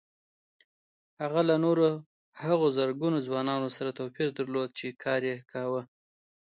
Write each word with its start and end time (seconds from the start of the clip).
هغه 1.21 1.41
له 1.49 1.55
نورو 1.65 1.87
هغو 2.43 2.67
زرګونه 2.77 3.17
ځوانانو 3.27 3.67
سره 3.77 3.97
توپير 3.99 4.29
درلود 4.37 4.69
چې 4.79 4.87
کار 5.03 5.21
يې 5.29 5.37
کاوه. 5.51 5.81